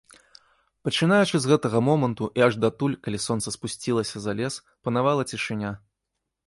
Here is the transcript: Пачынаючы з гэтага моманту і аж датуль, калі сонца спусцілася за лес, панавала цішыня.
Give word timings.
Пачынаючы 0.87 1.35
з 1.43 1.51
гэтага 1.51 1.81
моманту 1.89 2.31
і 2.39 2.45
аж 2.47 2.53
датуль, 2.65 2.99
калі 3.07 3.23
сонца 3.27 3.47
спусцілася 3.59 4.17
за 4.27 4.31
лес, 4.43 4.61
панавала 4.89 5.23
цішыня. 5.33 5.71